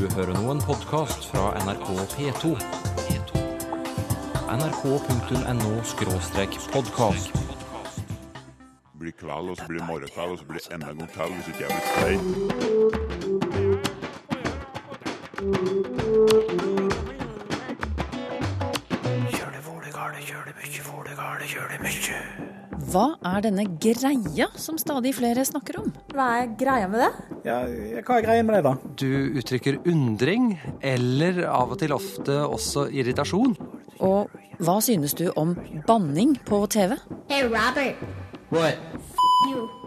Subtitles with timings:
[0.00, 2.56] Du hører nå en podkast fra NRK P2.
[4.48, 7.28] nrk.no-podkast.
[9.00, 11.62] blir kveld, og så blir morgenkveld, og så blir enda en gang kveld hvis ikke
[11.66, 13.29] jeg blir stein.
[22.90, 25.92] Hva er denne greia som stadig flere snakker om?
[26.10, 27.10] Hva er greia med det?
[27.46, 27.58] Ja,
[28.02, 28.72] hva er greia med det, da?
[28.98, 33.54] Du uttrykker undring, eller av og til ofte også irritasjon.
[34.02, 35.54] Og hva synes du om
[35.86, 36.96] banning på TV?
[37.30, 38.02] Hey, Robert.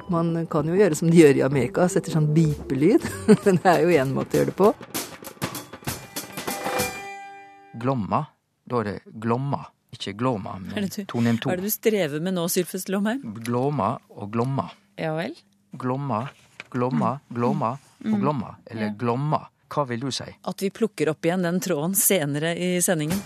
[0.08, 3.04] Man kan jo gjøre som de gjør i Amerika, setter sånn bipelyd.
[3.44, 4.72] Men det er jo én måte å gjøre det på.
[7.84, 8.24] Glomma,
[8.64, 9.66] da er det glomma,
[9.96, 10.58] ikke glåma.
[10.60, 11.50] men tonem to.
[11.50, 13.22] Hva er det du strever med nå, Sylfest Lomheim?
[13.46, 14.70] Glåma og glomma.
[15.00, 15.34] Ja vel?
[15.78, 16.28] Glomma,
[16.74, 17.72] glomma, glomma
[18.06, 18.56] og glomma.
[18.68, 18.94] Eller Ja.
[18.98, 19.42] glomma.
[19.74, 20.26] Hva vil du si?
[20.46, 23.18] At vi plukker opp igjen den tråden senere i sendingen.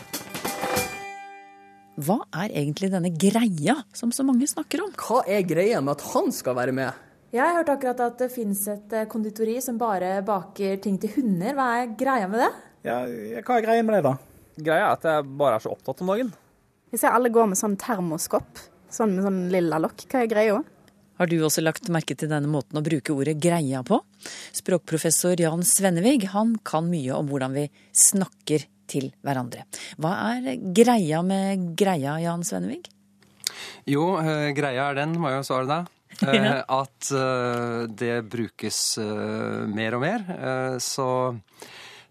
[1.98, 4.92] Hva er egentlig denne greia som så mange snakker om?
[4.94, 6.94] Hva er greia med at han skal være med?
[7.34, 11.10] Jeg har hørt akkurat at det fins et eh, konditori som bare baker ting til
[11.18, 11.56] hunder.
[11.58, 12.52] Hva er greia med det?
[12.88, 13.00] Ja,
[13.42, 14.14] hva er greia med det, da?
[14.58, 16.32] Greia er at jeg bare er så opptatt om dagen.
[16.94, 18.62] Jeg ser alle går med sånn termoskopp,
[18.94, 20.06] sånn med sånn lilla lokk.
[20.08, 20.60] Hva er greia?
[21.18, 23.98] Har du også lagt merke til denne måten å bruke ordet greia på?
[24.56, 29.66] Språkprofessor Jan Svennevig han kan mye om hvordan vi snakker til hverandre.
[30.00, 32.86] Hva er greia med greia, Jan Svennevig?
[33.90, 35.94] Jo, eh, greia er den, må jeg jo svare deg.
[36.18, 36.64] Eh, Ja.
[36.72, 38.98] At eh, det brukes
[39.70, 40.24] mer og mer.
[40.34, 41.36] Eh, så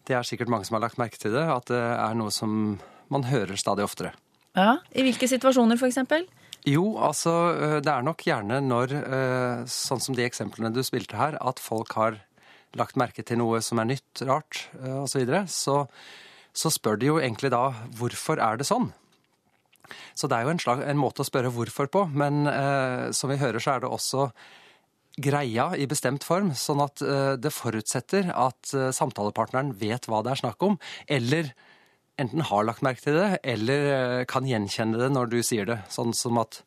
[0.07, 2.77] det er sikkert mange som har lagt merke til det, at det er noe som
[3.11, 4.13] man hører stadig oftere.
[4.57, 6.27] Ja, I hvilke situasjoner, f.eks.?
[6.67, 11.19] Jo, altså eh, det er nok gjerne når, eh, sånn som de eksemplene du spilte
[11.19, 12.19] her, at folk har
[12.77, 15.85] lagt merke til noe som er nytt, rart eh, osv., så, videre, så
[16.57, 17.69] så spør de jo egentlig da
[17.99, 18.91] hvorfor er det sånn?
[20.19, 23.31] Så det er jo en, slag, en måte å spørre hvorfor på, men eh, som
[23.31, 24.31] vi hører så er det også
[25.23, 30.35] greia i bestemt form, sånn at eh, det forutsetter at eh, samtalepartneren vet hva det
[30.35, 31.53] er snakk om, eller
[32.21, 35.81] enten har lagt merke til det, eller eh, kan gjenkjenne det når du sier det.
[35.93, 36.63] Sånn som at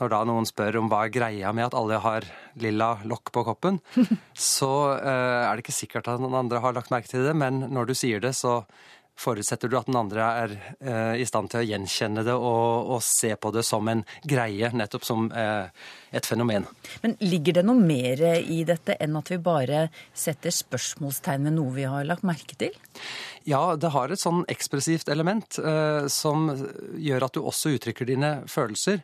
[0.00, 2.26] når da noen spør om hva er greia med at alle har
[2.60, 3.80] lilla lokk på koppen,
[4.56, 7.64] så eh, er det ikke sikkert at noen andre har lagt merke til det, men
[7.72, 8.60] når du sier det, så
[9.18, 13.04] forutsetter du at den andre er eh, i stand til å gjenkjenne det og, og
[13.04, 15.68] se på det som en greie, nettopp som eh,
[16.16, 16.66] et fenomen.
[17.04, 21.74] Men ligger det noe mer i dette enn at vi bare setter spørsmålstegn ved noe
[21.76, 22.76] vi har lagt merke til?
[23.48, 26.50] Ja, det har et sånn ekspressivt element eh, som
[26.98, 29.02] gjør at du også uttrykker dine følelser.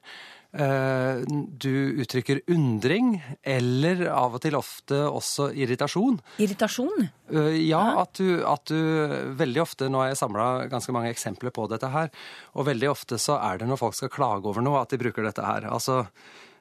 [0.52, 1.16] Eh,
[1.48, 6.18] du uttrykker undring, eller av og til ofte også irritasjon.
[6.44, 7.06] Irritasjon?
[7.32, 11.54] Eh, ja, at du, at du veldig ofte Nå har jeg samla ganske mange eksempler
[11.56, 12.12] på dette her.
[12.52, 15.24] Og veldig ofte så er det når folk skal klage over noe, at de bruker
[15.24, 15.68] dette her.
[15.72, 16.02] Altså,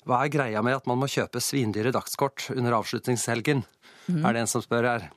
[0.08, 3.66] hva er greia med at man må kjøpe svindyre dagskort under avslutningshelgen?
[4.08, 4.24] Mm.
[4.24, 5.12] Er det en som spør her.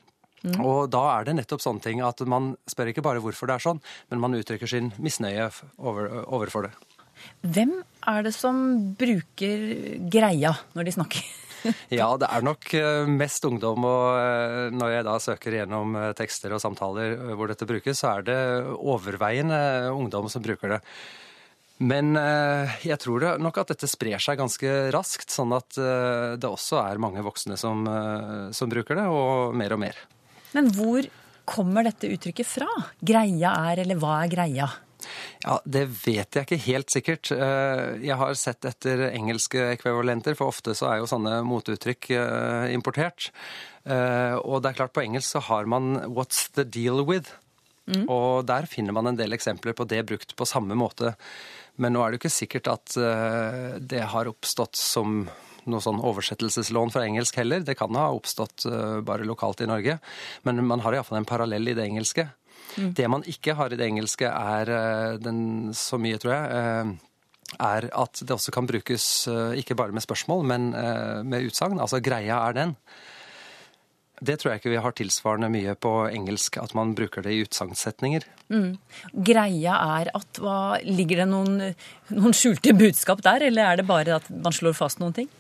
[0.61, 3.65] Og da er det nettopp sånne ting at man spør ikke bare hvorfor det er
[3.65, 3.81] sånn,
[4.11, 5.47] men man uttrykker sin misnøye
[5.79, 6.75] over, overfor det.
[7.45, 8.61] Hvem er det som
[8.99, 9.65] bruker
[10.13, 11.33] greia når de snakker?
[11.89, 16.11] Ja, det er nok eh, mest ungdom, og eh, når jeg da søker gjennom eh,
[16.17, 18.39] tekster og samtaler hvor dette brukes, så er det
[18.77, 19.59] overveiende
[19.95, 20.81] ungdom som bruker det.
[21.85, 27.01] Men jeg tror nok at dette sprer seg ganske raskt, sånn at det også er
[27.03, 27.83] mange voksne som,
[28.55, 29.99] som bruker det, og mer og mer.
[30.55, 31.03] Men hvor
[31.51, 32.69] kommer dette uttrykket fra?
[33.03, 34.71] Greia er, eller hva er greia?
[35.45, 37.31] Ja, Det vet jeg ikke helt sikkert.
[37.33, 42.75] Eh, Jeg har sett etter engelske ekvivalenter, for ofte så er jo sånne motuttrykk eh,
[42.75, 43.31] importert.
[43.85, 47.33] Eh, Og det er klart, på engelsk så har man 'what's the deal with'?
[48.09, 51.17] Og der finner man en del eksempler på det brukt på samme måte.
[51.77, 52.95] Men nå er det jo ikke sikkert at
[53.87, 55.29] det har oppstått som
[55.67, 57.61] noe sånn oversettelseslån fra engelsk heller.
[57.61, 58.65] Det kan ha oppstått
[59.05, 59.99] bare lokalt i Norge.
[60.45, 62.31] Men man har iallfall en parallell i det engelske.
[62.77, 67.59] Det man ikke har i det engelske, er eh, den, så mye, tror jeg, eh,
[67.65, 70.71] er at det også kan brukes eh, ikke bare med spørsmål, men
[71.29, 71.81] med utsagn.
[71.81, 72.79] Altså greia er den.
[74.25, 77.43] Det tror jeg ikke vi har tilsvarende mye på engelsk, at man bruker det i
[77.45, 78.27] utsagnssetninger.
[78.55, 78.77] Mm.
[79.27, 81.75] Greia er at hva, Ligger det noen,
[82.15, 85.31] noen skjulte budskap der, eller er det bare at man slår fast noen ting?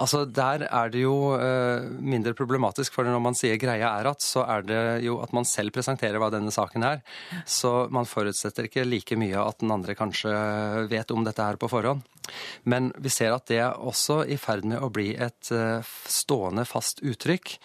[0.00, 4.24] Altså, Der er det jo eh, mindre problematisk, for når man sier greia er at,
[4.24, 7.02] så er det jo at man selv presenterer hva denne saken er.
[7.44, 10.32] Så man forutsetter ikke like mye at den andre kanskje
[10.90, 12.04] vet om dette her på forhånd.
[12.64, 16.66] Men vi ser at det er også i ferd med å bli et eh, stående,
[16.68, 17.58] fast uttrykk.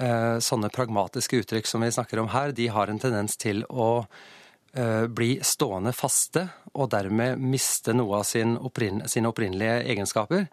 [0.00, 4.06] eh, sånne pragmatiske uttrykk som vi snakker om her, de har en tendens til å
[4.70, 6.44] bli stående faste
[6.78, 8.54] og dermed miste noe av sine
[9.26, 10.44] opprinnelige egenskaper.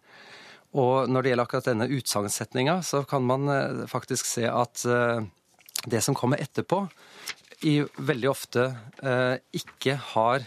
[0.75, 5.23] Og når det gjelder akkurat denne utsagnssetninga, så kan man eh, faktisk se at eh,
[5.87, 6.87] det som kommer etterpå,
[7.65, 8.67] i veldig ofte
[9.01, 10.43] eh, ikke har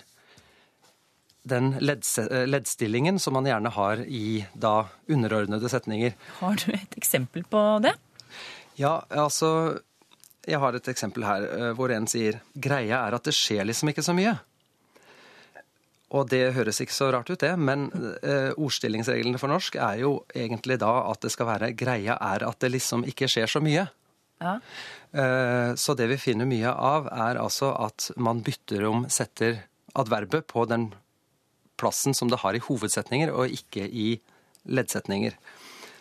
[1.51, 6.13] den leddstillingen som man gjerne har i da underordnede setninger.
[6.39, 7.97] Har du et eksempel på det?
[8.79, 9.81] Ja, altså
[10.47, 14.05] Jeg har et eksempel her hvor en sier greia er at det skjer liksom ikke
[14.05, 14.37] så mye.
[16.11, 17.87] Og det høres ikke så rart ut, det, men
[18.27, 22.59] eh, ordstillingsreglene for norsk er jo egentlig da at det skal være greia er at
[22.63, 23.87] det liksom ikke skjer så mye.
[24.43, 24.57] Ja.
[25.13, 29.63] Eh, Så det vi finner mye av, er altså at man bytter om setter
[29.95, 30.91] adverbet på den
[31.79, 34.21] plassen som det har i hovedsetninger, og ikke i
[34.67, 35.37] leddsetninger.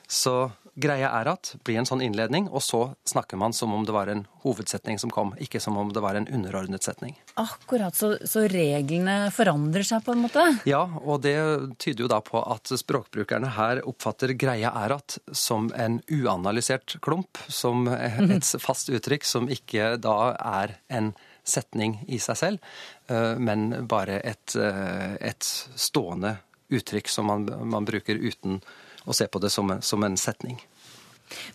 [0.09, 3.95] Så greia er at blir en sånn innledning, og så snakker man som om det
[3.95, 7.17] var en hovedsetning som kom, ikke som om det var en underordnet setning.
[7.39, 10.45] Akkurat, så, så reglene forandrer seg på en måte?
[10.69, 11.37] Ja, og det
[11.81, 17.41] tyder jo da på at språkbrukerne her oppfatter 'greia er at' som en uanalysert klump,
[17.47, 21.13] som et fast uttrykk som ikke da er en
[21.49, 22.69] setning i seg selv,
[23.07, 25.43] eh, men bare et, eh, et
[25.75, 26.37] stående
[26.69, 28.61] uttrykk som man, man bruker uten
[29.09, 30.59] å se på det som en, som en setning.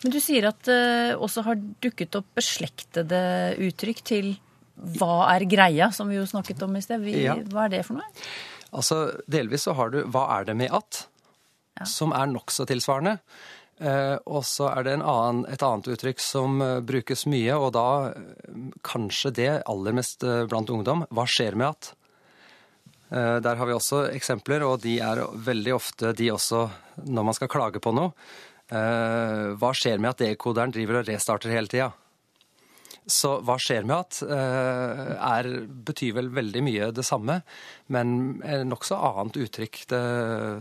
[0.03, 3.23] Men du sier at det også har dukket opp beslektede
[3.63, 4.35] uttrykk til
[4.99, 7.03] hva er greia, som vi jo snakket om i sted.
[7.03, 7.37] Vi, Ja.
[7.51, 8.07] Hva er det for noe?
[8.75, 11.07] Altså, delvis så har du 'hva er det med at',
[11.87, 13.19] som er nokså tilsvarende.
[13.81, 17.73] Eh, og så er det en annen, et annet uttrykk som eh, brukes mye, og
[17.75, 21.03] da eh, kanskje det aller mest eh, blant ungdom.
[21.11, 21.95] Hva skjer med at?
[23.15, 26.67] Eh, der har vi også eksempler, og de er veldig ofte de også
[27.07, 28.15] når man skal klage på noe.
[28.75, 31.93] Eh, hva skjer med at dekoderen driver og restarter hele tida?
[33.05, 35.51] Så hva skjer med at eh, er,
[35.87, 37.43] betyr vel veldig mye det samme,
[37.93, 38.15] men
[38.67, 40.05] nokså annet uttrykk det,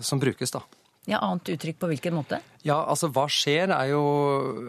[0.03, 0.65] som brukes, da.
[1.09, 2.37] Ja, Annet uttrykk på hvilken måte?
[2.63, 4.03] Ja, altså hva skjer er jo,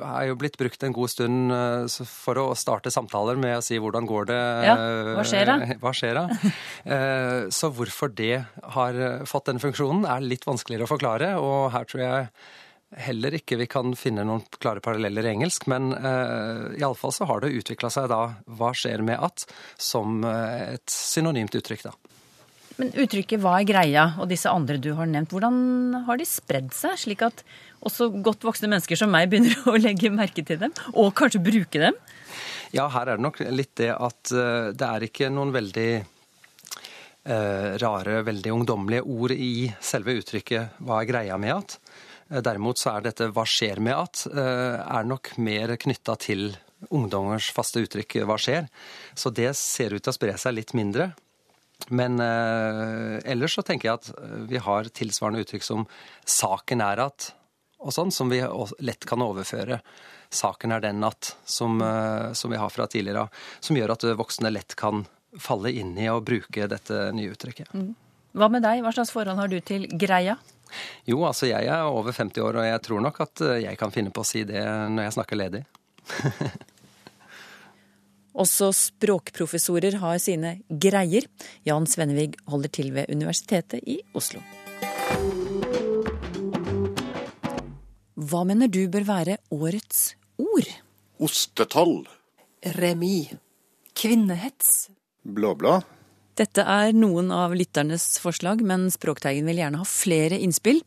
[0.02, 3.78] er jo blitt brukt en god stund eh, for å starte samtaler med å si
[3.78, 4.75] hvordan går det Ja,
[5.14, 5.56] hva skjer da?
[5.62, 6.25] eh, Hva skjer da?
[6.96, 8.42] Eh, Så hvorfor det
[8.75, 8.98] har
[9.31, 12.26] fått den funksjonen er litt vanskeligere å forklare, og her tror jeg
[13.06, 17.40] heller ikke vi kan finne noen klare paralleller i engelsk, men uh, iallfall så har
[17.42, 18.20] det utvikla seg da
[18.54, 19.46] hva skjer med at
[19.82, 21.94] som eh, et synonymt uttrykk, da.
[22.76, 26.73] Men uttrykket 'hva er greia' og disse andre du har nevnt, hvordan har de spredd
[26.75, 27.44] seg, slik at
[27.85, 31.79] også godt voksne mennesker som meg begynner å legge merke til dem, og kanskje bruke
[31.79, 31.94] dem?
[32.75, 35.91] Ja, her er det nok litt det at eh, det er ikke noen veldig
[37.25, 41.79] eh, rare, veldig ungdommelige ord i selve uttrykket 'hva er greia med at'.
[42.31, 46.56] Eh, Derimot så er dette 'hva skjer med at' eh, er nok mer knytta til
[46.91, 48.69] ungdommers faste uttrykk 'hva skjer'.
[49.15, 51.15] Så det ser ut til å spre seg litt mindre.
[51.88, 55.87] Men eh, ellers så tenker jeg at eh, vi har tilsvarende uttrykk som
[56.25, 57.32] 'saken er at'
[57.85, 58.38] og sånn, som vi
[58.81, 59.81] lett kan overføre.
[60.32, 63.43] Saken er den at, som, eh, som vi har fra tidligere av.
[63.61, 65.05] Som gjør at voksne lett kan
[65.37, 67.75] falle inn i å bruke dette nye uttrykket.
[68.35, 70.38] Hva med deg, hva slags forhold har du til greia?
[71.06, 73.93] Jo, altså jeg er over 50 år, og jeg tror nok at eh, jeg kan
[73.94, 75.65] finne på å si det når jeg snakker ledig.
[78.34, 81.26] Også språkprofessorer har sine greier.
[81.67, 84.43] Jan Svennevig holder til ved Universitetet i Oslo.
[88.14, 90.70] Hva mener du bør være årets ord?
[91.22, 92.00] Ostetall.
[92.81, 93.29] Remi.
[93.94, 94.88] Kvinnehets.
[95.22, 95.79] Blå-blå.
[96.34, 100.81] Dette er noen av lytternes forslag, men Språkteigen vil gjerne ha flere innspill.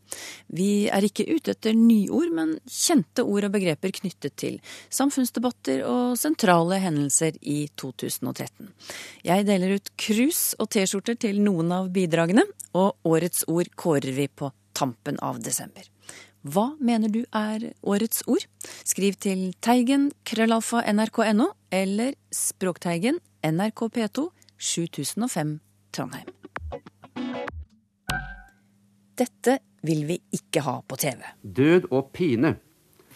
[0.51, 4.57] Vi er ikke ute etter nyord, men kjente ord og begreper knyttet til
[4.91, 8.67] samfunnsdebatter og sentrale hendelser i 2013.
[9.23, 12.43] Jeg deler ut krus og T-skjorter til noen av bidragene,
[12.75, 15.87] og årets ord kårer vi på tampen av desember.
[16.47, 18.43] Hva mener du er årets ord?
[18.87, 24.27] Skriv til teigen krøllalfa nrk.no eller Språkteigen NRK P2
[24.57, 25.59] 7005
[25.95, 26.33] Trondheim.
[29.17, 31.23] Dette vil vi ikke ha på TV.
[31.41, 32.53] Død og pine.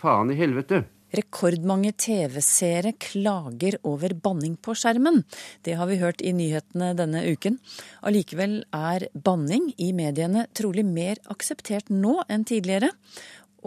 [0.01, 0.83] Faen i helvete.
[1.11, 5.19] Rekordmange TV-seere klager over banning på skjermen.
[5.61, 7.59] Det har vi hørt i nyhetene denne uken.
[8.07, 12.93] Allikevel er banning i mediene trolig mer akseptert nå enn tidligere.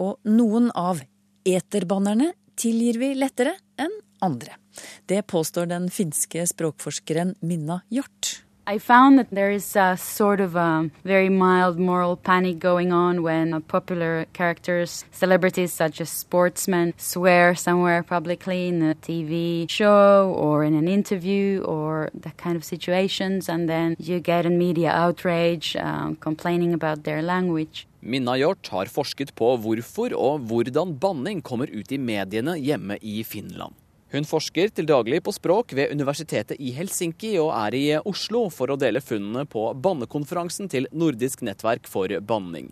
[0.01, 1.05] Og noen av
[1.45, 3.93] eterbannerne tilgir vi lettere enn
[4.25, 4.57] andre.
[5.05, 8.45] Det påstår den finske språkforskeren Minna Hjort.
[8.67, 13.21] I found that there is a sort of a very mild moral panic going on
[13.21, 20.63] when popular characters, celebrities such as sportsmen, swear somewhere publicly in a TV show or
[20.63, 25.75] in an interview or that kind of situations, and then you get a media outrage
[25.75, 27.85] um, complaining about their language.
[27.99, 33.23] Minna Hjort har forsket på hvorfor og hvordan banning kommer ut i mediene hjemme i
[33.23, 33.73] Finland.
[34.15, 38.71] Hun forsker til daglig på språk ved Universitetet i Helsinki og er i Oslo for
[38.71, 42.69] å dele funnene på bannekonferansen til Nordisk nettverk for banning.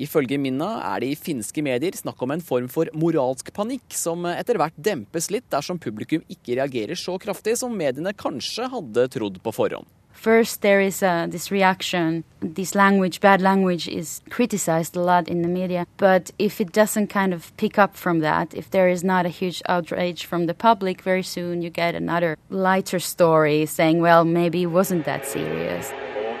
[0.00, 4.24] Ifølge Minna er det i finske medier snakk om en form for moralsk panikk, som
[4.30, 9.36] etter hvert dempes litt dersom publikum ikke reagerer så kraftig som mediene kanskje hadde trodd
[9.44, 9.88] på forhånd.
[10.16, 12.24] First, there is uh, this reaction.
[12.40, 15.86] This language, bad language, is criticized a lot in the media.
[15.98, 19.28] But if it doesn't kind of pick up from that, if there is not a
[19.28, 24.62] huge outrage from the public, very soon you get another lighter story saying, well, maybe
[24.62, 25.92] it wasn't that serious.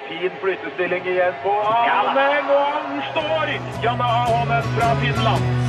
[0.08, 3.46] Fin flyttestilling igjen på Ahonen, og han står!
[3.82, 5.65] Janne Ahonen fra Finland.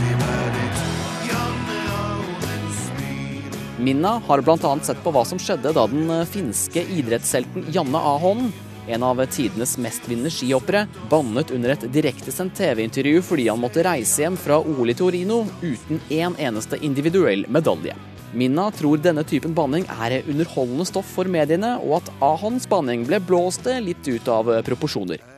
[3.80, 4.80] Minna har bl.a.
[4.82, 8.50] sett på hva som skjedde da den finske idrettshelten Janne Ahonen,
[8.88, 14.40] en av tidenes mestvinnende skihoppere, bannet under et direktesendt TV-intervju fordi han måtte reise hjem
[14.40, 17.94] fra OL i Torino uten en eneste individuell medalje.
[18.34, 23.22] Minna tror denne typen banning er underholdende stoff for mediene, og at Ahons banning ble
[23.24, 25.37] blåst litt ut av proporsjoner.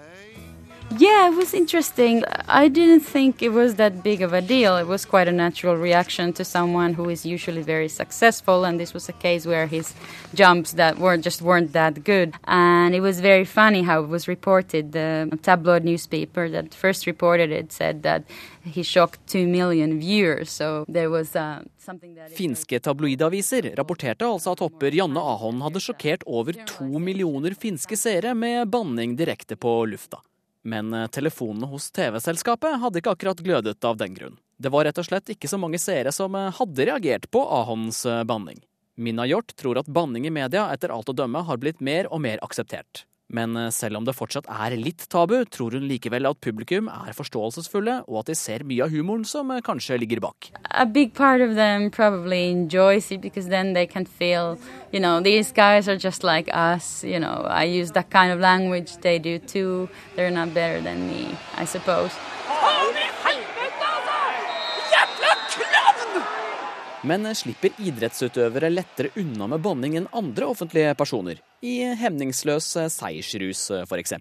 [0.99, 2.25] Yeah, it was interesting.
[2.49, 4.75] I didn't think it was that big of a deal.
[4.75, 8.93] It was quite a natural reaction to someone who is usually very successful, and this
[8.93, 9.93] was a case where his
[10.33, 12.33] jumps that were just weren't that good.
[12.43, 14.91] And it was very funny how it was reported.
[14.91, 18.23] The tabloid newspaper that first reported it said that
[18.65, 20.49] he shocked two million viewers.
[20.49, 22.35] So there was uh, something that.
[22.35, 28.35] Finske tabloidaviser rapporterte altså at hopper Janne Ahon hadde sjokkert over to millioner finske seere
[28.35, 30.19] med banning direkte på lufta.
[30.63, 34.39] Men eh, telefonene hos TV-selskapet hadde ikke akkurat glødet av den grunn.
[34.59, 38.05] Det var rett og slett ikke så mange seere som eh, hadde reagert på Ahons
[38.05, 38.59] eh, banning.
[38.99, 42.19] Minna Hjort tror at banning i media etter alt å dømme har blitt mer og
[42.25, 43.05] mer akseptert.
[43.29, 47.99] Men selv om det fortsatt er litt tabu, tror hun likevel at publikum er forståelsesfulle,
[48.07, 50.49] og at de ser mye av humoren som kanskje ligger bak.
[54.19, 54.57] Feel,
[54.91, 55.19] you know,
[56.23, 57.03] like us.
[57.03, 57.45] You know,
[58.09, 59.89] kind of language, they do too.
[60.15, 62.11] They're not better than me, I suppose.
[67.07, 71.37] Men slipper idrettsutøvere lettere unna med banning enn andre offentlige personer?
[71.63, 74.15] I hemningsløs seiersrus, f.eks.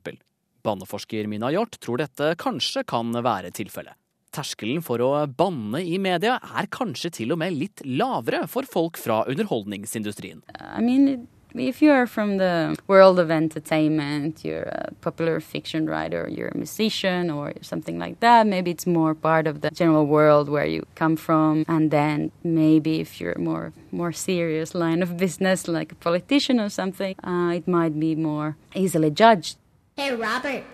[0.63, 3.99] Banneforsker Mina Hjort tror dette kanskje kan være tilfellet.
[4.35, 9.01] Terskelen for å banne i media er kanskje til og med litt lavere for folk
[9.01, 10.45] fra underholdningsindustrien.
[10.55, 16.49] I mean, if you're from the world of entertainment, you're a popular fiction writer, you're
[16.49, 20.67] a musician or something like that, maybe it's more part of the general world where
[20.67, 21.65] you come from.
[21.69, 26.61] And then maybe if you're a more more serious line of business, like a politician
[26.61, 29.57] or something, uh, it might be more easily judged.
[29.97, 30.65] Hey, Robert.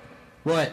[0.43, 0.73] What?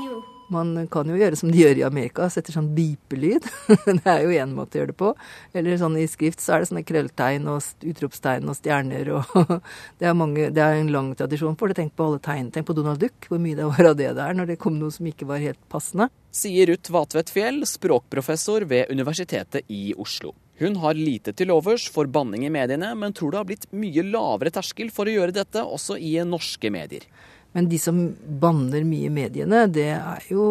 [0.00, 0.33] you.
[0.52, 3.46] Man kan jo gjøre som de gjør i Amerika, setter sånn bipelyd.
[3.86, 5.12] det er jo én måte å gjøre det på.
[5.56, 9.32] Eller sånn i skrift så er det sånne krølltegn og utropstegn og stjerner og
[10.00, 11.78] det, er mange, det er en lang tradisjon for det.
[11.80, 12.52] Tenk på alle tegn.
[12.54, 14.94] Tenk på Donald Duck, hvor mye det var av det der når det kom noe
[14.94, 16.10] som ikke var helt passende.
[16.34, 20.34] Sier Ruth Vatvedt Fjell, språkprofessor ved Universitetet i Oslo.
[20.58, 24.04] Hun har lite til overs for banning i mediene, men tror det har blitt mye
[24.06, 27.06] lavere terskel for å gjøre dette også i norske medier.
[27.54, 28.00] Men de som
[28.42, 30.46] banner mye i mediene, det er jo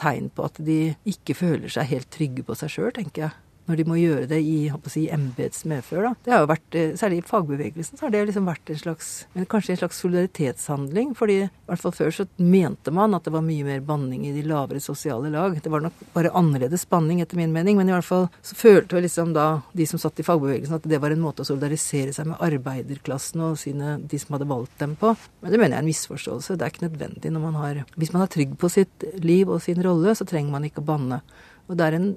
[0.00, 3.38] tegn på at de ikke føler seg helt trygge på seg sjøl, tenker jeg
[3.68, 4.56] når de må gjøre det i
[4.90, 6.08] si, embets medfør.
[6.08, 6.12] Da.
[6.24, 9.26] Det har jo vært, eh, Særlig i fagbevegelsen så har det liksom vært en slags,
[9.34, 11.14] kanskje en slags solidaritetshandling.
[11.16, 14.32] fordi i hvert fall før så mente man at det var mye mer banning i
[14.32, 15.60] de lavere sosiale lag.
[15.60, 19.00] Det var nok bare annerledes banning, etter min mening, men i hvert fall så følte
[19.00, 22.26] liksom da de som satt i fagbevegelsen at det var en måte å solidarisere seg
[22.26, 25.16] med arbeiderklassen og sine, de som hadde valgt dem på.
[25.40, 26.58] Men det mener jeg er en misforståelse.
[26.58, 29.62] Det er ikke nødvendig når man har Hvis man er trygg på sitt liv og
[29.62, 31.22] sin rolle, så trenger man ikke å banne.
[31.68, 32.12] Og det er en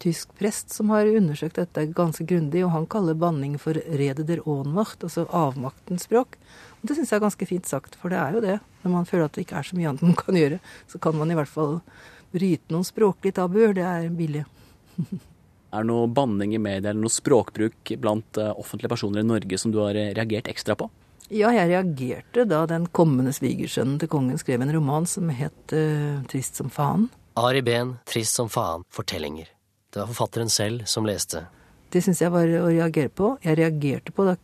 [0.00, 4.40] tysk prest som har undersøkt dette ganske grundig, og han kaller banning for 'rede der
[4.48, 6.38] Ohnmacht', altså avmaktens språk.
[6.80, 8.60] Og det syns jeg er ganske fint sagt, for det er jo det.
[8.82, 11.16] Når man føler at det ikke er så mye annet man kan gjøre, så kan
[11.16, 11.80] man i hvert fall
[12.32, 13.74] bryte noen språklige tabuer.
[13.76, 14.44] Det er billig.
[15.74, 19.58] er det noe banning i media eller noe språkbruk blant eh, offentlige personer i Norge
[19.58, 20.88] som du har eh, reagert ekstra på?
[21.30, 26.18] Ja, jeg reagerte da den kommende svigersønnen til kongen skrev en roman som het uh,
[26.26, 27.06] 'Trist som faen'.
[27.38, 29.46] Ari Behn, 'Trist som faen', fortellinger.
[29.90, 31.46] Det var forfatteren selv som leste.
[31.90, 33.34] Det syns jeg var å reagere på.
[33.42, 34.36] Jeg reagerte på da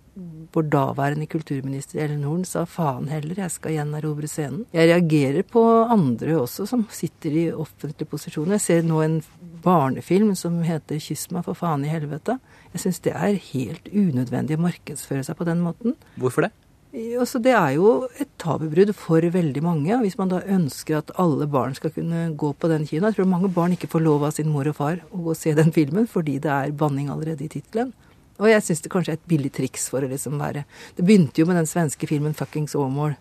[0.56, 4.64] vår daværende kulturminister Ellen Horn sa faen heller, jeg skal gjenerobre scenen.
[4.72, 5.62] Jeg reagerer på
[5.92, 8.56] andre også som sitter i offentlige posisjoner.
[8.56, 9.18] Jeg ser nå en
[9.66, 12.38] barnefilm som heter 'Kyss meg for faen i helvete'.
[12.72, 15.96] Jeg syns det er helt unødvendig å markedsføre seg på den måten.
[16.16, 16.52] Hvorfor det?
[16.96, 19.98] Altså, det er jo et tabubrudd for veldig mange.
[20.00, 23.28] Hvis man da ønsker at alle barn skal kunne gå på den kinoen Jeg tror
[23.28, 25.74] mange barn ikke får lov av sin mor og far å gå og se den
[25.76, 27.92] filmen fordi det er banning allerede i tittelen.
[28.40, 30.64] Og jeg syns det kanskje er et billig triks for å liksom være
[30.96, 33.16] Det begynte jo med den svenske filmen 'Fuckings Åmål'.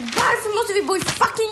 [0.00, 1.50] Hvorfor måtte vi bo i fucking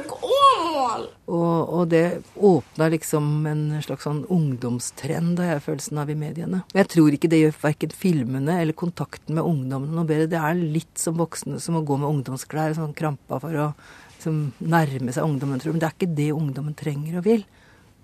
[0.00, 1.06] jävla kuk-Åmål?
[1.26, 6.62] Og, og det åpna liksom en slags sånn ungdomstrend, har jeg følelsen av i mediene.
[6.72, 10.30] Men jeg tror ikke det gjør verken filmene eller kontakten med ungdommene noe bedre.
[10.30, 13.68] Det er litt som voksne som må gå med ungdomsklær, sånn krampa for å
[14.16, 15.76] liksom, nærme seg ungdommen, tror jeg.
[15.78, 17.44] Men det er ikke det ungdommen trenger og vil,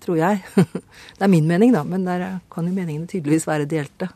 [0.03, 0.45] tror jeg.
[1.17, 4.11] det er min mening, da, men der kan jo meningene tydeligvis være delte.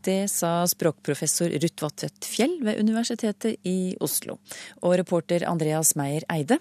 [0.00, 4.38] Det sa språkprofessor Ruth Vatvedt Fjell ved Universitetet i Oslo.
[4.80, 6.56] Og reporter Andreas Meyer Eide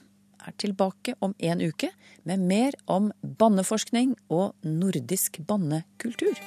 [0.50, 1.92] er tilbake om en uke
[2.28, 6.38] med mer om banneforskning og nordisk bannekultur.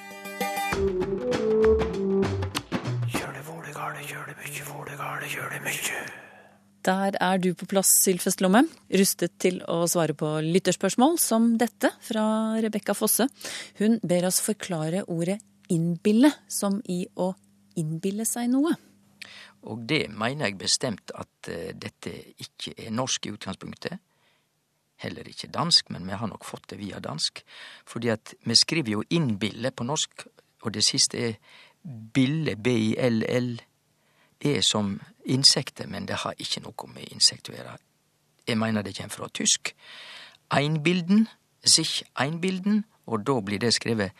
[6.82, 11.92] Der er du på plass, Sylfest Lomme, rustet til å svare på lytterspørsmål som dette
[12.02, 12.24] fra
[12.58, 13.28] Rebekka Fosse.
[13.78, 15.38] Hun ber oss forklare ordet
[15.70, 17.30] innbille som i å
[17.78, 18.74] innbille seg noe.
[19.62, 23.98] Og det mener jeg bestemt at uh, dette ikke er norsk i utgangspunktet.
[25.02, 27.42] Heller ikke dansk, men vi har nok fått det via dansk.
[27.86, 30.26] Fordi at vi skriver jo innbille på norsk,
[30.62, 31.38] og det siste er
[32.14, 37.78] bille, b-i-l-l-e, som insekter, men det har ikke noe med insekt å gjøre.
[38.46, 39.74] Jeg mener det kommer fra tysk.
[40.50, 41.28] Einbilden,
[41.64, 44.10] sich einbilden, og da blir det skrevet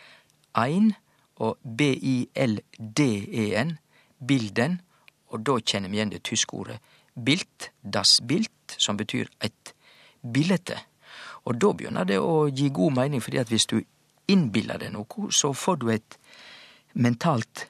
[0.54, 0.94] ein,
[1.37, 3.78] og B-I-L-D-E-N,
[4.26, 4.80] bilden,
[5.32, 6.78] og da kjenner vi igjen det tyske ordet
[7.12, 9.74] bilt, das bilt, som betyr et
[10.22, 10.78] billete.
[11.44, 13.80] Og da begynner det å gi god mening, fordi at hvis du
[14.30, 16.18] innbiller deg noe, så får du et
[16.94, 17.66] mentalt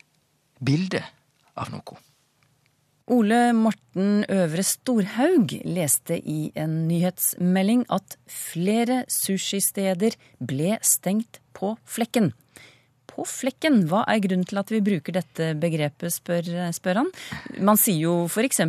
[0.63, 1.03] bilde
[1.59, 1.99] av noe.
[3.13, 12.31] Ole Morten Øvre Storhaug leste i en nyhetsmelding at flere sushisteder ble stengt på flekken
[13.13, 13.83] på flekken.
[13.91, 17.11] Hva er grunnen til at vi bruker dette begrepet, spør, spør han.
[17.61, 18.63] Man sier jo f.eks.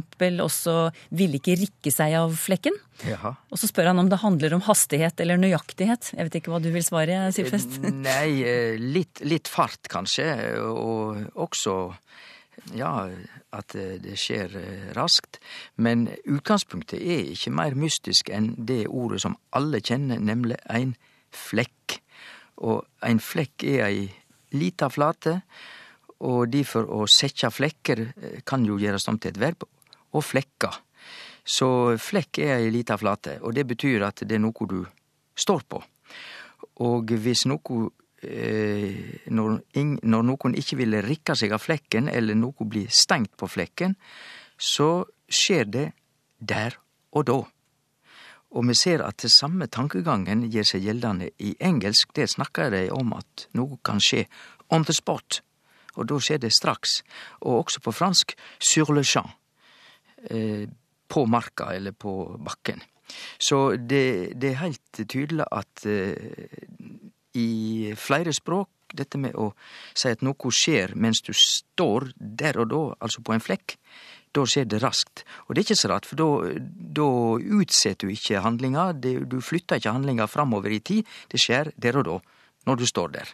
[0.44, 0.76] også
[1.12, 2.78] 'ville ikke rikke seg av flekken'.
[3.08, 3.34] Jaha.
[3.52, 6.14] Og så spør han om det handler om hastighet eller nøyaktighet.
[6.14, 7.82] Jeg vet ikke hva du vil svare, Sivfest?
[7.82, 10.28] Nei, litt, litt fart kanskje.
[10.62, 11.94] Og også
[12.78, 13.10] ja,
[13.54, 14.54] at det skjer
[14.98, 15.40] raskt.
[15.76, 20.96] Men utgangspunktet er ikke mer mystisk enn det ordet som alle kjenner, nemlig ein
[21.34, 22.00] flekk.
[22.64, 24.04] Og ein flekk er ei
[24.58, 25.40] lita flate,
[26.24, 28.06] og difor å setja flekker
[28.48, 29.66] kan jo gjerast om til et verb,
[30.14, 30.72] og flekka.
[31.44, 31.68] Så
[32.00, 34.80] flekk er ei lita flate, og det betyr at det er noko du
[35.36, 35.82] står på.
[36.88, 37.90] Og hvis noko
[38.24, 39.58] når,
[40.08, 43.98] når noen ikke vil rikke seg av flekken, eller noe blir stengt på flekken,
[44.56, 45.88] så skjer det
[46.40, 46.78] der
[47.14, 47.40] og da.
[48.54, 52.14] Og vi ser at det samme tankegangen gjer seg gjeldande i engelsk.
[52.14, 54.28] Der snakkar dei om at noe kan skje
[54.74, 55.42] on the spot,
[55.98, 57.02] og da skjer det straks.
[57.42, 59.34] Og også på fransk sur le champ.
[60.30, 60.70] Eh,
[61.14, 62.82] på marka eller på bakken.
[63.38, 66.48] Så det, det er heilt tydeleg at eh,
[67.38, 69.52] i flere språk dette med å
[69.98, 73.76] si at noe skjer mens du står der og da, altså på en flekk,
[74.34, 75.24] da skjer det raskt.
[75.46, 77.08] Og det er ikke så rart, for da
[77.60, 82.10] utsetter du ikke handlinga, du flytter ikke handlinga framover i tid, det skjer der og
[82.10, 82.20] da,
[82.70, 83.34] når du står der.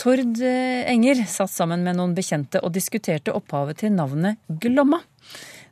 [0.00, 5.02] Tord Enger satt sammen med noen bekjente og diskuterte opphavet til navnet Glomma.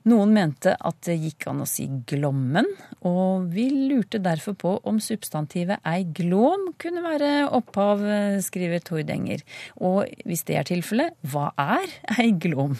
[0.09, 2.69] Noen mente at det gikk an å si Glommen,
[3.09, 8.05] og vi lurte derfor på om substantivet ei glom kunne være opphav,
[8.45, 9.43] skriver Tord Enger.
[9.81, 11.88] Og hvis det er tilfellet, hva er
[12.21, 12.77] ei glåm?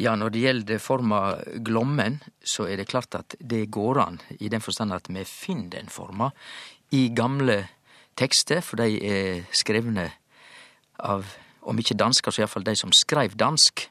[0.00, 1.20] Ja, når det gjelder forma
[1.60, 5.68] glommen, så er det klart at det går an, i den forstand at vi finner
[5.76, 6.30] den forma
[6.96, 7.58] i gamle
[8.16, 10.08] tekster, for de er skrevne
[10.96, 11.28] av,
[11.68, 13.86] om ikke dansker, så iallfall de som skreiv dansk.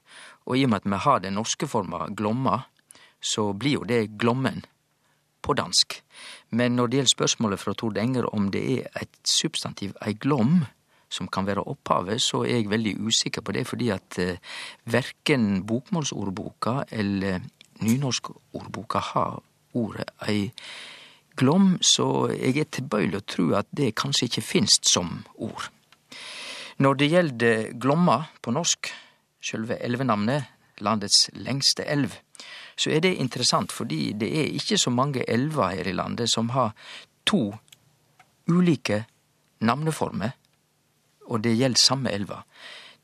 [0.49, 2.63] Og i og med at vi har den norske forma glomma,
[3.21, 4.63] så blir jo det glommen
[5.41, 6.01] på dansk.
[6.49, 10.63] Men når det gjelder spørsmålet fra Tord Enger om det er et substantiv, ei glom,
[11.11, 14.39] som kan være opphavet, så er jeg veldig usikker på det, fordi at eh,
[14.85, 17.43] verken bokmålsordboka eller
[17.81, 19.41] nynorskordboka har
[19.73, 20.49] ordet ei
[21.37, 25.69] glom, så jeg er tilbøyelig å tro at det kanskje ikke finst som ord.
[26.81, 28.89] Når det gjelder glomma på norsk,
[29.41, 30.49] sjølve elvenavnet,
[30.81, 32.15] landets lengste elv,
[32.75, 36.49] så er det interessant fordi det er ikke så mange elver her i landet som
[36.55, 36.73] har
[37.27, 37.51] to
[38.49, 39.03] ulike
[39.61, 40.33] navneformer,
[41.27, 42.41] og det gjelder samme elva.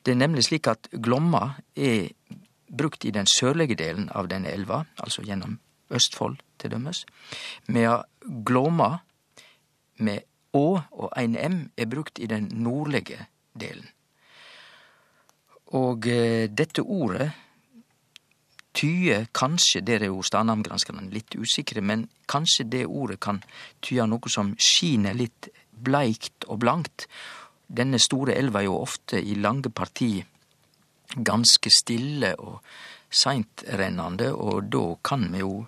[0.05, 2.09] Det er nemlig slik at Glomma er
[2.67, 7.05] brukt i den sørlige delen av denne elva, altså gjennom Østfold til dømmes,
[7.67, 8.03] medan
[8.45, 8.97] Glomma
[10.03, 10.25] med
[10.55, 13.87] Å og ein M er brukt i den nordlige delen.
[15.75, 17.27] Og eh, dette ordet
[18.77, 23.41] tyder kanskje, der er jo stadnamngranskerne litt usikre, men kanskje det ordet kan
[23.81, 27.07] tyde noe som skiner litt bleikt og blankt.
[27.67, 30.11] Denne store elva jo ofte i lange parti
[31.15, 32.61] ganske stille og
[33.09, 35.65] seintrennande, og da kan vi jo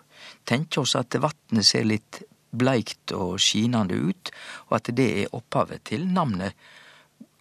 [0.47, 4.31] tenke oss at vatnet ser litt bleikt og skinande ut,
[4.69, 6.55] og at det er opphavet til navnet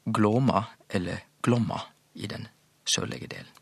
[0.04, 1.80] Glåma eller Glomma
[2.14, 2.48] i den
[2.88, 3.54] sørlige delen.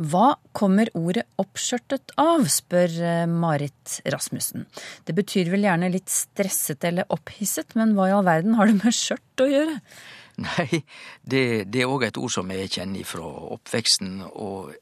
[0.00, 4.64] Hva kommer ordet oppskjørtet av, spør eh, Marit Rasmussen.
[5.04, 8.78] Det betyr vel gjerne litt stresset eller opphisset, men hva i all verden har det
[8.80, 9.76] med skjørt å gjøre?
[10.46, 10.82] Nei,
[11.20, 13.28] det, det er òg et ord som jeg kjenner fra
[13.58, 14.72] oppveksten, og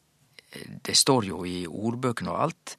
[0.87, 2.77] det står jo i ordbøkene og alt.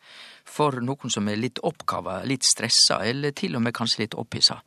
[0.52, 4.60] For noen som er litt oppkava, litt stressa, eller til og med kanskje litt opphissa.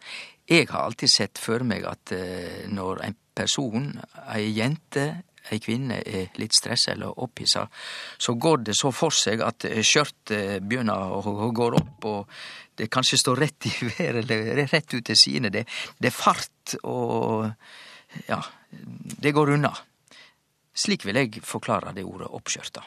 [0.48, 3.90] Jeg har alltid sett for meg at eh, når en person,
[4.31, 7.66] ei jente, ei kvinne er litt stressa eller opphissa,
[8.18, 12.37] så går det så for seg at skjørtet begynner å gå opp, og
[12.74, 15.52] det kanskje står rett i været eller rett ut til sidene.
[15.52, 15.66] Det,
[15.98, 17.50] det er fart, og
[18.28, 19.74] ja, det går unna.
[20.74, 22.83] Slik vil jeg forklare det ordet oppskjørta.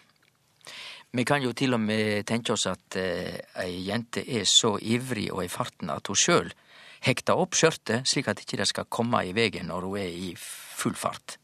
[1.16, 3.40] Vi kan jo til og med tenke oss at eh,
[3.80, 6.52] jente er så ivrig og i farten at hun sjøl
[7.08, 10.34] hekter opp skjørtet, slik at det ikke skal komme i veien når hun er i
[10.38, 11.38] full fart.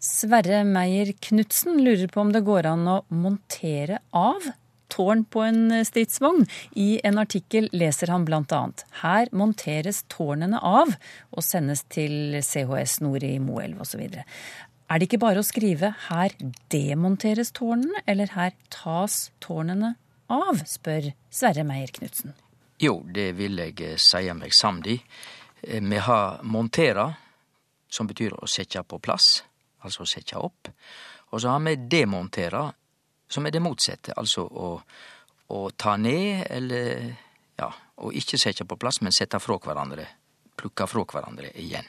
[0.00, 4.46] Sverre Meyer Knutsen lurer på om det går an å montere av
[4.88, 6.46] tårn på en stridsvogn.
[6.72, 10.94] I en artikkel leser han annet her monteres tårnene av
[11.30, 14.00] og sendes til CHS Nord i Moelv osv.
[14.90, 16.32] Er det ikke bare å skrive 'her
[16.70, 19.96] demonteres tårnene', eller 'her tas tårnene
[20.30, 22.32] av', spør Sverre Meyer Knutsen.
[22.80, 25.00] Jo, det vil jeg seie meg samd i.
[25.62, 27.16] Vi har montera,
[27.88, 29.42] som betyr å setja på plass,
[29.86, 30.70] altså å setja opp.
[31.30, 32.64] Og så har vi demontera,
[33.30, 34.70] som er det motsette, altså å,
[35.54, 37.04] å ta ned, eller
[37.60, 37.70] ja,
[38.02, 40.06] å ikke setja på plass, men sette fra hverandre,
[40.56, 41.86] plukke fra hverandre igjen.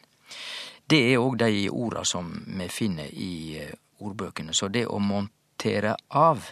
[0.91, 3.61] Det er òg de orda som vi finner i
[4.01, 4.53] ordbøkene.
[4.53, 6.49] Så det å montere av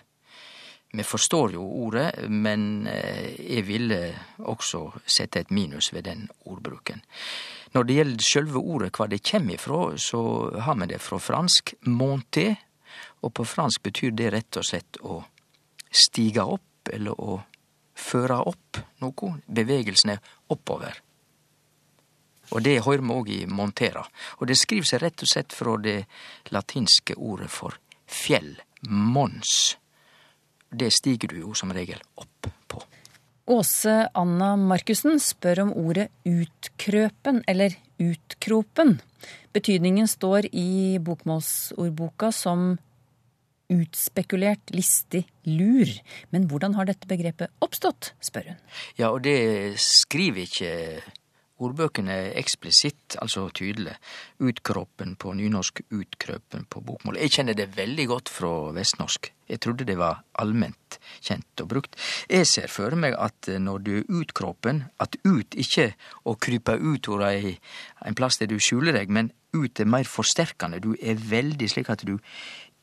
[0.92, 4.00] Vi forstår jo ordet, men jeg ville
[4.42, 7.04] også sette et minus ved den ordbruken.
[7.76, 10.22] Når det gjelder sjølve ordet, hva det kjem ifrå, så
[10.66, 12.56] har vi det fra fransk 'monté',
[13.22, 15.20] og på fransk betyr det rett og slett å
[15.92, 17.44] stige opp, eller å
[17.94, 19.34] føre opp noe.
[19.46, 21.02] Bevegelsen er oppover.
[22.50, 24.02] Og det høyrer vi òg i montera.
[24.40, 26.00] Og det skriv seg rett og slett fra det
[26.50, 27.78] latinske ordet for
[28.10, 28.56] fjell,
[28.90, 29.76] mons.
[30.70, 32.82] Det stiger du jo som regel opp på.
[33.50, 39.00] Åse Anna Markussen spør om ordet utkrøpen eller utkropen.
[39.56, 42.76] Betydningen står i bokmålsordboka som
[43.70, 45.90] utspekulert, listig, lur.
[46.34, 48.62] Men hvordan har dette begrepet oppstått, spør hun.
[48.98, 50.72] Ja, og det skriver ikke
[51.60, 53.98] ordbøkene eksplisitt, altså tydelig.
[54.42, 57.20] Utkroppen på nynorsk, utkrøpen på bokmål.
[57.26, 59.34] Jeg kjenner det veldig godt fra vestnorsk.
[59.50, 61.98] Jeg trodde det var allment kjent og brukt.
[62.30, 65.92] Jeg ser for meg at når du er utkroppen, at ut ikke
[66.30, 67.58] å krype ut hvor ei,
[68.06, 70.82] en plass der du skjuler deg, men ut er mer forsterkende.
[70.84, 72.20] Du er veldig slik at du,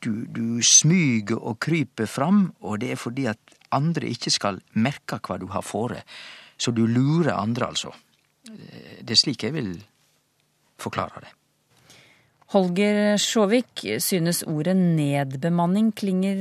[0.03, 5.21] du, du smyger og kryper fram, og det er fordi at andre ikke skal merke
[5.23, 6.03] hva du har fore.
[6.57, 7.93] Så du lurer andre, altså.
[8.47, 9.75] Det er slik jeg vil
[10.79, 11.33] forklare det.
[12.53, 16.39] Holger Sjåvik synes ordet nedbemanning klinger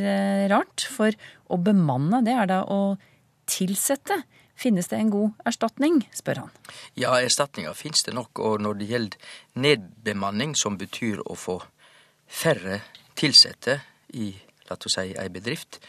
[0.53, 0.87] rart.
[0.87, 1.15] For
[1.51, 2.97] å bemanne, det er da å
[3.51, 4.21] tilsette.
[4.57, 6.53] Finnes det en god erstatning, spør han.
[6.97, 8.39] Ja, erstatninger finnes det nok.
[8.41, 9.35] Og når det gjelder
[9.67, 11.59] nedbemanning, som betyr å få
[12.27, 12.81] færre
[13.19, 13.81] tilsette
[14.17, 14.31] i,
[14.71, 15.81] la oss si, ei bedrift,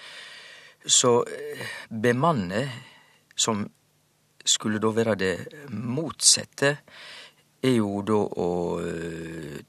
[0.84, 1.22] så
[1.90, 2.66] bemanne,
[3.38, 3.64] som
[4.48, 5.34] skulle da være det
[5.72, 6.78] motsette,
[7.66, 8.50] er jo da å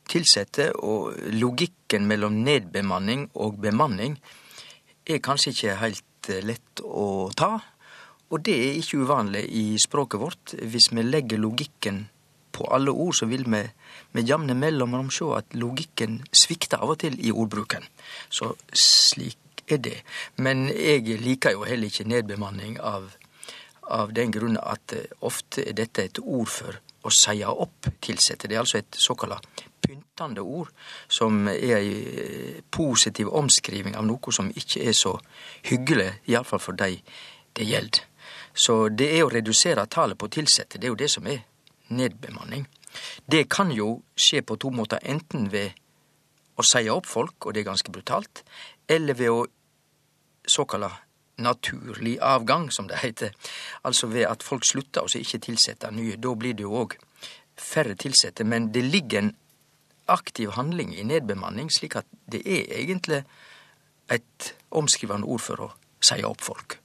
[0.09, 4.19] tilsette, og logikken mellom nedbemanning og bemanning
[5.09, 7.57] er kanskje ikke helt lett å ta.
[8.29, 10.55] Og det er ikke uvanlig i språket vårt.
[10.61, 12.03] Hvis vi legger logikken
[12.53, 13.63] på alle ord, så vil vi
[14.13, 17.87] med jevne mellomrom se at logikken svikter av og til i ordbruken.
[18.29, 19.97] Så slik er det.
[20.37, 23.09] Men jeg liker jo heller ikke nedbemanning av,
[23.83, 28.49] av den grunn at eh, ofte er dette et ord for å seie opp tilsette.
[28.49, 29.39] Det er altså et såkalla
[29.83, 30.71] pyntende ord,
[31.09, 35.17] som er ei eh, positiv omskriving av noe som ikke er så
[35.69, 36.97] hyggelig, iallfall for dei
[37.57, 38.05] det gjelder.
[38.59, 40.79] Så det er å redusere tallet på tilsette.
[40.79, 41.45] Det er jo det som er
[41.95, 42.67] nedbemanning.
[43.27, 45.03] Det kan jo skje på to måter.
[45.03, 45.77] Enten ved
[46.59, 48.43] å seie opp folk, og det er ganske brutalt,
[48.89, 49.45] eller ved å
[50.49, 50.91] såkalla
[51.39, 53.35] naturlig avgang, som det heter.
[53.85, 56.17] Altså ved at folk slutter så ikke tilsetter nye.
[56.17, 56.99] Da blir det jo òg
[57.59, 58.45] færre tilsette.
[58.45, 59.37] Men det ligger en
[60.09, 63.23] aktiv handling i nedbemanning, slik at det er egentlig
[64.11, 66.79] et omskrivende ord for å seie opp folk.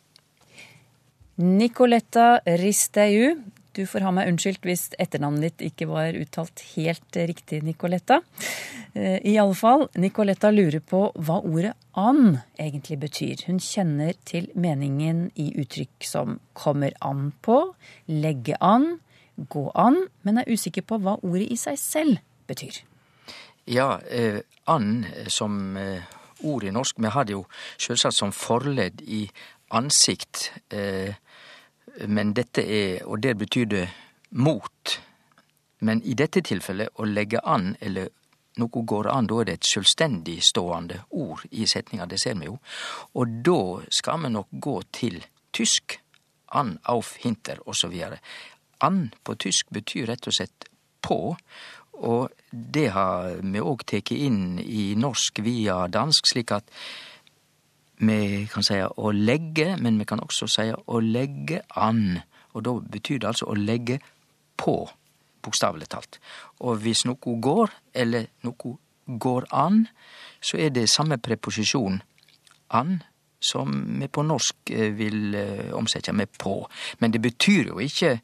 [1.39, 3.39] Nicoletta Risteiu,
[3.73, 8.21] du får ha meg unnskyldt hvis etternavnet ditt ikke var uttalt helt riktig, Nicoletta.
[8.93, 13.45] Eh, I alle fall, Nicoletta lurer på hva ordet an egentlig betyr.
[13.47, 17.59] Hun kjenner til meningen i uttrykk som kommer an på,
[18.09, 18.97] legge an,
[19.36, 22.83] gå an, men er usikker på hva ordet i seg selv betyr.
[23.65, 26.03] Ja, eh, and som eh,
[26.43, 26.99] ord i norsk.
[26.99, 27.45] Vi har det jo
[27.79, 29.25] selvsagt som forledd i
[29.73, 30.51] ansikt.
[30.69, 31.15] Eh,
[32.08, 33.88] men dette er Og der betyr det
[34.32, 34.99] mot.
[35.79, 38.10] Men i dette tilfellet å legge an, eller
[38.58, 42.06] noe går an, da er det et selvstendig stående ord i setninga.
[42.06, 42.58] Det ser vi jo.
[43.19, 45.21] Og da skal vi nok gå til
[45.53, 45.99] tysk.
[46.53, 47.95] An, auf, hinter, osv.
[48.86, 50.67] An på tysk betyr rett og slett
[51.01, 51.34] på.
[52.06, 56.69] Og det har vi òg tatt inn i norsk via dansk, slik at
[57.97, 62.19] vi kan si å legge, men vi kan også si å legge an.
[62.53, 63.99] Og da betyr det altså å legge
[64.60, 64.75] på,
[65.43, 66.19] bokstavelig talt.
[66.63, 68.75] Og hvis noe går, eller noe
[69.06, 69.86] går an,
[70.43, 72.01] så er det samme preposisjon
[72.73, 73.01] an
[73.43, 75.36] som vi på norsk vil
[75.75, 76.62] omsette med på.
[76.99, 78.17] Men det betyr jo ikke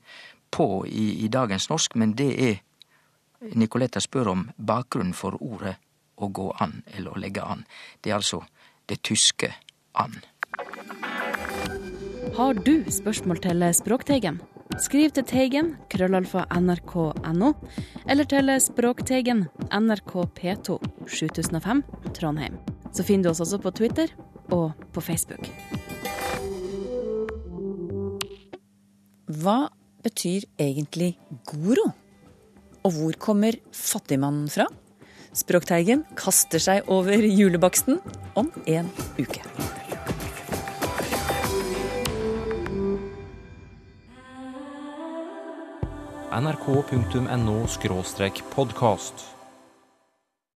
[0.52, 2.62] på i, i dagens norsk, men det er
[3.56, 5.78] Nicoletta spør om bakgrunnen for ordet
[6.20, 7.64] å gå an, eller å legge an.
[8.02, 8.42] Det er altså
[8.90, 9.52] det tyske
[9.94, 10.20] an.
[12.38, 14.40] Har du spørsmål til Språkteigen?
[14.80, 17.54] Skriv til Teigen, krøllalfa nrk.no,
[18.08, 20.78] eller til Språkteigen, NRK P2,
[21.10, 21.82] 7005,
[22.16, 22.60] Trondheim.
[22.94, 24.14] Så finner du oss også på Twitter
[24.56, 25.50] og på Facebook.
[29.30, 29.58] Hva
[30.06, 31.16] betyr egentlig
[31.50, 31.90] goro?
[32.86, 34.70] Og hvor kommer fattigmannen fra?
[35.38, 38.00] Språkteigen kaster seg over julebaksten
[38.34, 39.44] om en uke.
[46.40, 47.68] nrk.no
[48.54, 49.39] podkast.